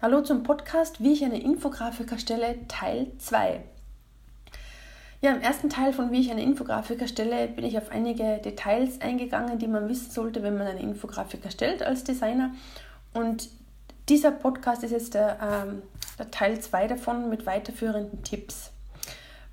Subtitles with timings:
[0.00, 3.60] Hallo zum Podcast Wie ich eine Infografik erstelle, Teil 2.
[5.20, 9.00] Ja, im ersten Teil von Wie ich eine Infografik erstelle, bin ich auf einige Details
[9.00, 12.52] eingegangen, die man wissen sollte, wenn man eine Infografik erstellt als Designer.
[13.12, 13.48] Und
[14.08, 15.82] dieser Podcast ist jetzt der, ähm,
[16.16, 18.70] der Teil 2 davon mit weiterführenden Tipps.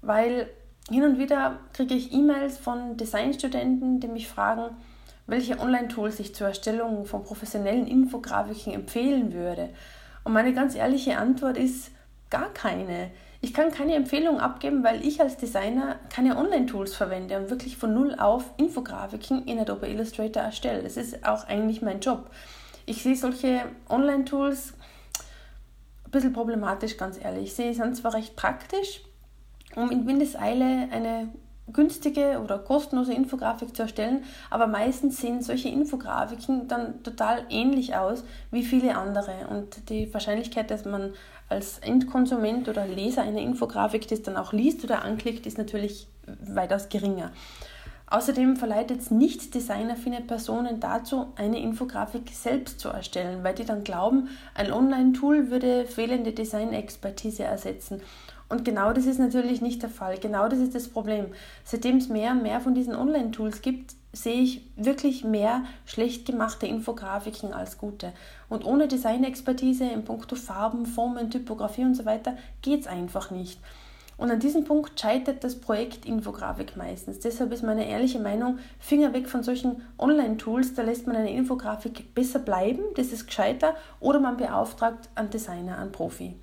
[0.03, 0.47] Weil
[0.91, 4.77] hin und wieder kriege ich E-Mails von Designstudenten, die mich fragen,
[5.25, 9.69] welche Online-Tools ich zur Erstellung von professionellen Infografiken empfehlen würde.
[10.25, 11.91] Und meine ganz ehrliche Antwort ist
[12.29, 13.11] gar keine.
[13.41, 17.93] Ich kann keine Empfehlung abgeben, weil ich als Designer keine Online-Tools verwende und wirklich von
[17.93, 20.81] null auf Infografiken in Adobe Illustrator erstelle.
[20.81, 22.31] Das ist auch eigentlich mein Job.
[22.87, 24.73] Ich sehe solche Online-Tools
[26.05, 27.43] ein bisschen problematisch, ganz ehrlich.
[27.45, 29.01] Ich sehe, sie sind zwar recht praktisch,
[29.75, 31.29] um in Windeseile eine
[31.71, 38.23] günstige oder kostenlose Infografik zu erstellen, aber meistens sehen solche Infografiken dann total ähnlich aus
[38.51, 41.13] wie viele andere und die Wahrscheinlichkeit, dass man
[41.49, 46.89] als Endkonsument oder Leser einer Infografik das dann auch liest oder anklickt, ist natürlich weitaus
[46.89, 47.31] geringer.
[48.07, 53.83] Außerdem verleitet es nicht designaffine Personen dazu, eine Infografik selbst zu erstellen, weil die dann
[53.83, 58.01] glauben, ein Online-Tool würde fehlende Design-Expertise ersetzen.
[58.47, 60.17] Und genau das ist natürlich nicht der Fall.
[60.19, 61.27] Genau das ist das Problem.
[61.63, 66.67] Seitdem es mehr und mehr von diesen Online-Tools gibt, sehe ich wirklich mehr schlecht gemachte
[66.67, 68.13] Infografiken als gute.
[68.47, 73.59] Und ohne Designexpertise in puncto Farben, Formen, Typografie und so weiter geht es einfach nicht.
[74.17, 77.19] Und an diesem Punkt scheitert das Projekt Infografik meistens.
[77.19, 82.15] Deshalb ist meine ehrliche Meinung, Finger weg von solchen Online-Tools, da lässt man eine Infografik
[82.15, 86.35] besser bleiben, das ist gescheiter, oder man beauftragt einen Designer, einen Profi.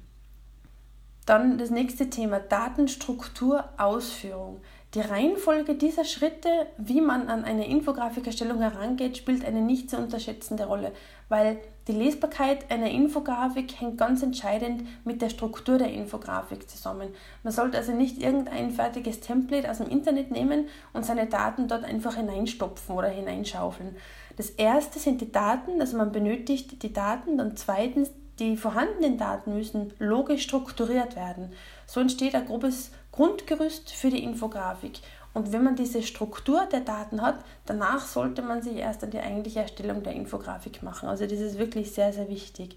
[1.26, 4.60] Dann das nächste Thema, Datenstruktur, Ausführung.
[4.94, 10.66] Die Reihenfolge dieser Schritte, wie man an eine Infografikerstellung herangeht, spielt eine nicht zu unterschätzende
[10.66, 10.92] Rolle,
[11.30, 17.08] weil die Lesbarkeit einer Infografik hängt ganz entscheidend mit der Struktur der Infografik zusammen.
[17.42, 21.84] Man sollte also nicht irgendein fertiges Template aus dem Internet nehmen und seine Daten dort
[21.84, 23.96] einfach hineinstopfen oder hineinschaufeln.
[24.36, 29.54] Das erste sind die Daten, also man benötigt die Daten, dann zweitens die vorhandenen Daten
[29.54, 31.52] müssen logisch strukturiert werden.
[31.86, 35.00] So entsteht ein grobes Grundgerüst für die Infografik.
[35.34, 39.20] Und wenn man diese Struktur der Daten hat, danach sollte man sich erst an die
[39.20, 41.08] eigentliche Erstellung der Infografik machen.
[41.08, 42.76] Also das ist wirklich sehr, sehr wichtig.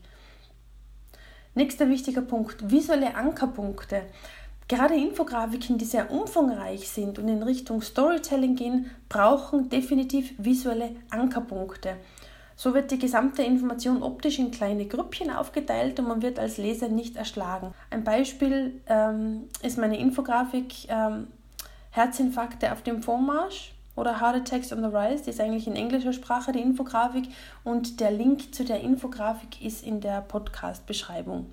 [1.54, 4.04] Nächster wichtiger Punkt, visuelle Ankerpunkte.
[4.68, 11.98] Gerade Infografiken, die sehr umfangreich sind und in Richtung Storytelling gehen, brauchen definitiv visuelle Ankerpunkte.
[12.58, 16.88] So wird die gesamte Information optisch in kleine Grüppchen aufgeteilt und man wird als Leser
[16.88, 17.74] nicht erschlagen.
[17.90, 21.28] Ein Beispiel ähm, ist meine Infografik ähm,
[21.92, 26.14] Herzinfarkte auf dem Vormarsch oder Heart Attacks on the Rise, die ist eigentlich in englischer
[26.14, 27.30] Sprache die Infografik
[27.64, 31.48] und der Link zu der Infografik ist in der Podcast-Beschreibung.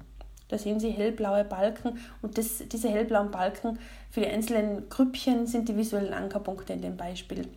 [0.48, 3.78] Da sehen Sie hellblaue Balken und das, diese hellblauen Balken
[4.10, 7.48] für die einzelnen Grüppchen sind die visuellen Ankerpunkte in dem Beispiel.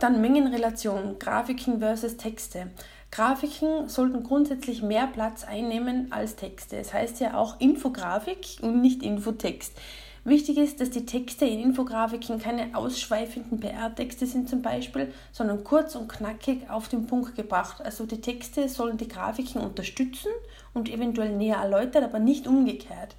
[0.00, 2.70] Dann Mengenrelation, Grafiken versus Texte.
[3.10, 6.78] Grafiken sollten grundsätzlich mehr Platz einnehmen als Texte.
[6.78, 9.74] Es das heißt ja auch Infografik und nicht Infotext.
[10.24, 15.94] Wichtig ist, dass die Texte in Infografiken keine ausschweifenden PR-Texte sind zum Beispiel, sondern kurz
[15.96, 17.82] und knackig auf den Punkt gebracht.
[17.82, 20.30] Also die Texte sollen die Grafiken unterstützen
[20.72, 23.16] und eventuell näher erläutern, aber nicht umgekehrt.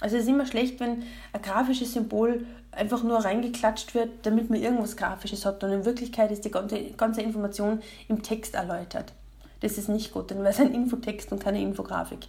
[0.00, 4.60] Also es ist immer schlecht, wenn ein grafisches Symbol einfach nur reingeklatscht wird, damit man
[4.60, 5.62] irgendwas Grafisches hat.
[5.62, 9.12] Und in Wirklichkeit ist die ganze, ganze Information im Text erläutert.
[9.60, 12.26] Das ist nicht gut, dann wäre es ein Infotext und keine Infografik.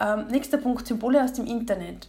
[0.00, 2.08] Ähm, nächster Punkt, Symbole aus dem Internet.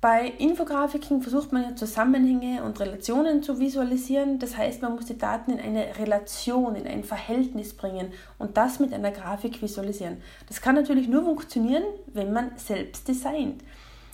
[0.00, 4.38] Bei Infografiken versucht man ja Zusammenhänge und Relationen zu visualisieren.
[4.38, 8.80] Das heißt, man muss die Daten in eine Relation, in ein Verhältnis bringen und das
[8.80, 10.22] mit einer Grafik visualisieren.
[10.48, 13.62] Das kann natürlich nur funktionieren, wenn man selbst designt.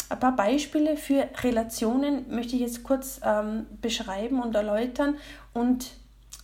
[0.09, 5.17] Ein paar Beispiele für Relationen möchte ich jetzt kurz ähm, beschreiben und erläutern.
[5.53, 5.91] Und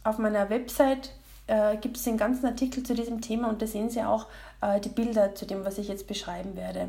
[0.05, 1.11] auf meiner Website
[1.47, 4.27] äh, gibt es den ganzen Artikel zu diesem Thema und da sehen Sie auch
[4.61, 6.89] äh, die Bilder zu dem, was ich jetzt beschreiben werde.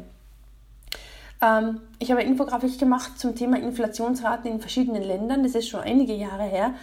[1.41, 5.43] Ähm, ich habe Infografik gemacht zum Thema Inflationsraten in verschiedenen Ländern.
[5.43, 6.73] Das ist schon einige Jahre her.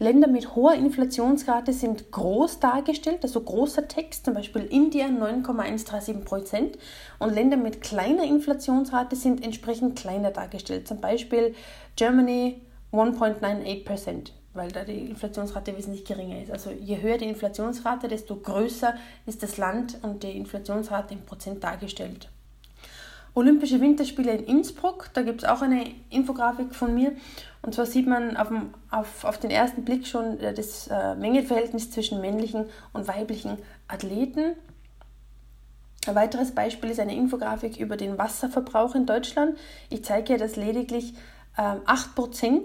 [0.00, 6.78] Länder mit hoher Inflationsrate sind groß dargestellt, also großer Text, zum Beispiel Indien 9,137 Prozent.
[7.18, 11.54] Und Länder mit kleiner Inflationsrate sind entsprechend kleiner dargestellt, zum Beispiel
[11.96, 12.60] Germany
[12.92, 16.50] 1,98 Prozent weil da die Inflationsrate wesentlich geringer ist.
[16.50, 21.62] Also je höher die Inflationsrate, desto größer ist das Land und die Inflationsrate in Prozent
[21.62, 22.28] dargestellt.
[23.38, 25.10] Olympische Winterspiele in Innsbruck.
[25.14, 27.12] Da gibt es auch eine Infografik von mir.
[27.62, 31.14] Und zwar sieht man auf, dem, auf, auf den ersten Blick schon äh, das äh,
[31.14, 34.56] Mengenverhältnis zwischen männlichen und weiblichen Athleten.
[36.08, 39.56] Ein weiteres Beispiel ist eine Infografik über den Wasserverbrauch in Deutschland.
[39.88, 41.14] Ich zeige hier, dass lediglich
[41.56, 42.60] äh, 8%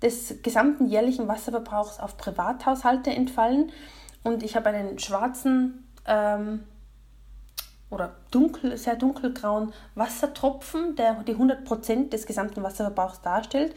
[0.00, 3.72] des gesamten jährlichen Wasserverbrauchs auf Privathaushalte entfallen.
[4.22, 6.60] Und ich habe einen schwarzen ähm,
[7.94, 13.74] oder dunkel, sehr dunkelgrauen Wassertropfen, der die 100% des gesamten Wasserverbrauchs darstellt.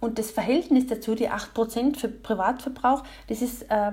[0.00, 3.92] Und das Verhältnis dazu, die 8% für Privatverbrauch, das ist äh,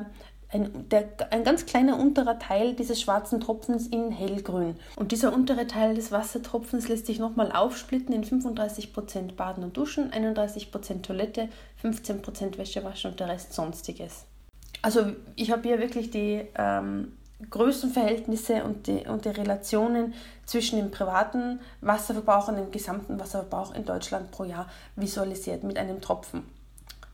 [0.50, 4.76] ein, der, ein ganz kleiner unterer Teil dieses schwarzen Tropfens in hellgrün.
[4.96, 10.12] Und dieser untere Teil des Wassertropfens lässt sich nochmal aufsplitten in 35% Baden und Duschen,
[10.12, 11.50] 31% Toilette,
[11.84, 14.26] 15% Wäsche waschen und der Rest Sonstiges.
[14.82, 17.12] Also ich habe hier wirklich die ähm,
[17.50, 20.14] Größenverhältnisse und die, und die Relationen
[20.46, 26.02] zwischen dem privaten Wasserverbrauch und dem gesamten Wasserverbrauch in Deutschland pro Jahr visualisiert mit einem
[26.02, 26.57] Tropfen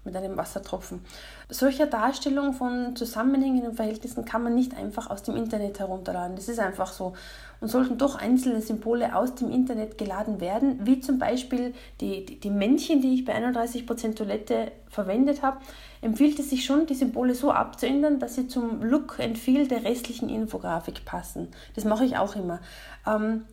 [0.05, 1.01] mit einem Wassertropfen.
[1.49, 6.35] Solche Darstellung von Zusammenhängen und Verhältnissen kann man nicht einfach aus dem Internet herunterladen.
[6.35, 7.13] Das ist einfach so.
[7.61, 12.39] Und sollten doch einzelne Symbole aus dem Internet geladen werden, wie zum Beispiel die, die,
[12.39, 15.57] die Männchen, die ich bei 31% Toilette verwendet habe,
[16.01, 19.85] empfiehlt es sich schon, die Symbole so abzuändern, dass sie zum Look and Feel der
[19.85, 21.47] restlichen Infografik passen.
[21.75, 22.59] Das mache ich auch immer.
[23.07, 23.45] Ähm,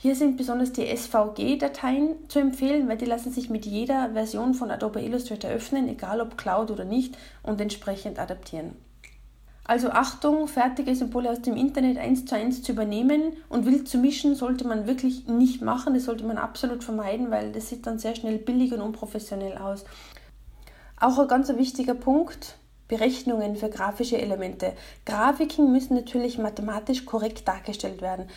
[0.00, 4.70] hier sind besonders die SVG-Dateien zu empfehlen, weil die lassen sich mit jeder Version von
[4.70, 8.76] Adobe Illustrator öffnen, egal ob Cloud oder nicht, und entsprechend adaptieren.
[9.64, 13.98] Also Achtung, fertige Symbole aus dem Internet eins zu eins zu übernehmen und wild zu
[13.98, 15.94] mischen, sollte man wirklich nicht machen.
[15.94, 19.84] Das sollte man absolut vermeiden, weil das sieht dann sehr schnell billig und unprofessionell aus.
[21.00, 22.56] Auch ein ganz wichtiger Punkt,
[22.86, 24.74] Berechnungen für grafische Elemente.
[25.04, 28.28] Grafiken müssen natürlich mathematisch korrekt dargestellt werden.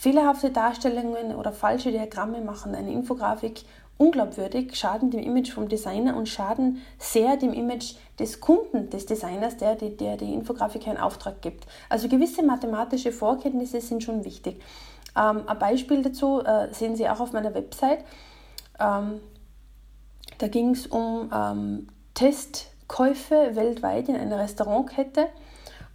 [0.00, 3.64] Fehlerhafte Darstellungen oder falsche Diagramme machen eine Infografik
[3.98, 9.58] unglaubwürdig, schaden dem Image vom Designer und schaden sehr dem Image des Kunden des Designers,
[9.58, 11.66] der die, der die Infografik einen Auftrag gibt.
[11.90, 14.62] Also gewisse mathematische Vorkenntnisse sind schon wichtig.
[15.14, 18.02] Ähm, ein Beispiel dazu äh, sehen Sie auch auf meiner Website.
[18.78, 19.20] Ähm,
[20.38, 25.26] da ging es um ähm, Testkäufe weltweit in einer Restaurantkette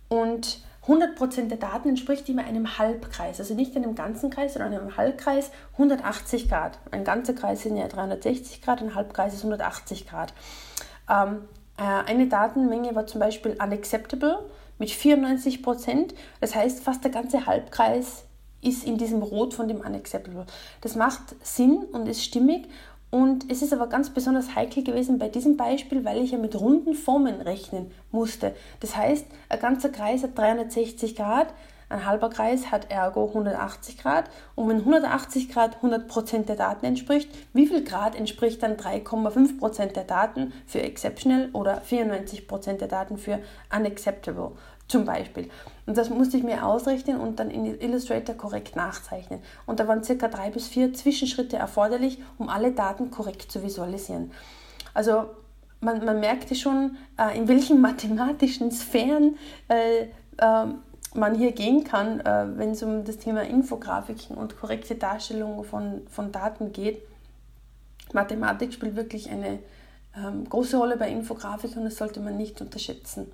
[0.10, 4.98] und 100% der Daten entspricht immer einem Halbkreis, also nicht einem ganzen Kreis, sondern einem
[4.98, 6.78] Halbkreis 180 Grad.
[6.92, 10.34] Ein ganzer Kreis sind ja 360 Grad, ein Halbkreis ist 180 Grad.
[11.10, 11.46] Ähm,
[11.78, 14.46] äh, eine Datenmenge war zum Beispiel unacceptable
[14.78, 18.26] mit 94%, das heißt fast der ganze Halbkreis
[18.62, 20.46] ist in diesem Rot von dem unacceptable.
[20.82, 22.68] Das macht Sinn und ist stimmig
[23.16, 26.60] und es ist aber ganz besonders heikel gewesen bei diesem Beispiel, weil ich ja mit
[26.60, 28.54] runden Formen rechnen musste.
[28.82, 31.54] Das heißt, ein ganzer Kreis hat 360 Grad,
[31.88, 34.26] ein halber Kreis hat ergo 180 Grad.
[34.56, 40.04] Und wenn 180 Grad 100% der Daten entspricht, wie viel Grad entspricht dann 3,5% der
[40.04, 43.40] Daten für exceptional oder 94% der Daten für
[43.74, 44.52] unacceptable?
[44.88, 45.50] Zum Beispiel.
[45.86, 49.40] Und das musste ich mir ausrechnen und dann in Illustrator korrekt nachzeichnen.
[49.66, 54.32] Und da waren circa drei bis vier Zwischenschritte erforderlich, um alle Daten korrekt zu visualisieren.
[54.94, 55.26] Also
[55.82, 59.38] man, man merkte schon, äh, in welchen mathematischen Sphären
[59.68, 60.04] äh,
[60.38, 60.68] äh,
[61.14, 66.02] man hier gehen kann, äh, wenn es um das Thema Infografiken und korrekte Darstellung von,
[66.10, 67.02] von Daten geht.
[68.14, 69.60] Mathematik spielt wirklich eine
[70.16, 73.32] ähm, große Rolle bei Infografik und das sollte man nicht unterschätzen.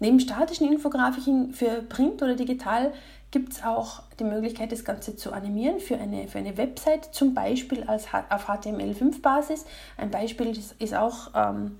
[0.00, 2.92] Neben statischen Infografiken für Print oder digital
[3.30, 7.34] gibt es auch die Möglichkeit, das Ganze zu animieren für eine, für eine Website, zum
[7.34, 9.64] Beispiel als, auf HTML5-Basis.
[9.96, 11.78] Ein Beispiel ist, ist auch ähm,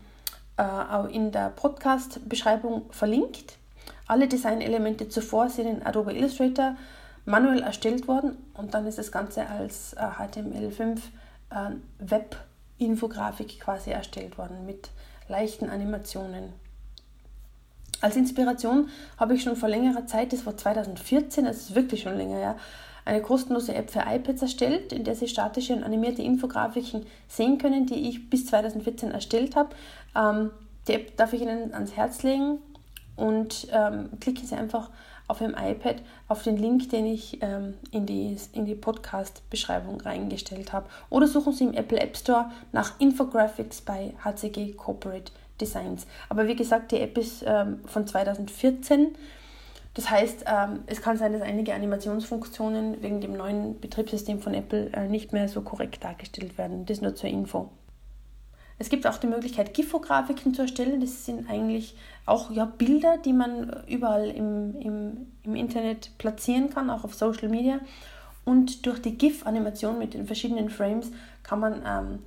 [0.56, 3.56] äh, in der Podcast-Beschreibung verlinkt.
[4.06, 6.76] Alle Designelemente zuvor sind in Adobe Illustrator
[7.24, 10.98] manuell erstellt worden und dann ist das Ganze als äh, HTML5
[11.50, 14.90] äh, quasi erstellt worden mit
[15.28, 16.63] leichten Animationen.
[18.04, 22.18] Als Inspiration habe ich schon vor längerer Zeit, das war 2014, das ist wirklich schon
[22.18, 22.56] länger her,
[23.06, 27.86] eine kostenlose App für iPads erstellt, in der Sie statische und animierte Infografiken sehen können,
[27.86, 29.70] die ich bis 2014 erstellt habe.
[30.14, 30.50] Ähm,
[30.86, 32.58] die App darf ich Ihnen ans Herz legen
[33.16, 34.90] und ähm, klicken Sie einfach
[35.26, 40.74] auf Ihrem iPad auf den Link, den ich ähm, in die, in die Podcast-Beschreibung reingestellt
[40.74, 40.90] habe.
[41.08, 46.06] Oder suchen Sie im Apple App Store nach Infographics bei HCG Corporate Designs.
[46.28, 49.14] Aber wie gesagt, die App ist ähm, von 2014.
[49.94, 54.90] Das heißt, ähm, es kann sein, dass einige Animationsfunktionen wegen dem neuen Betriebssystem von Apple
[54.92, 56.84] äh, nicht mehr so korrekt dargestellt werden.
[56.84, 57.70] Das nur zur Info.
[58.76, 61.00] Es gibt auch die Möglichkeit, GIF-Grafiken zu erstellen.
[61.00, 61.96] Das sind eigentlich
[62.26, 67.48] auch ja, Bilder, die man überall im, im, im Internet platzieren kann, auch auf Social
[67.48, 67.78] Media.
[68.44, 71.12] Und durch die GIF-Animation mit den verschiedenen Frames
[71.44, 72.18] kann man ähm,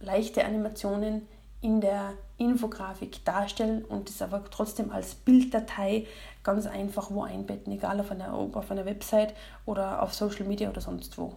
[0.00, 1.22] leichte Animationen
[1.64, 6.06] in der Infografik darstellen und es aber trotzdem als Bilddatei
[6.42, 10.82] ganz einfach wo einbetten, egal auf einer, auf einer Website oder auf Social Media oder
[10.82, 11.32] sonst wo.